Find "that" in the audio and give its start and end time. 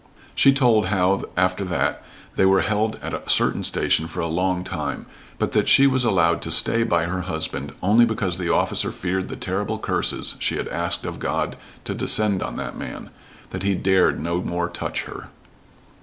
1.63-2.03, 5.51-5.67, 12.55-12.75, 13.51-13.61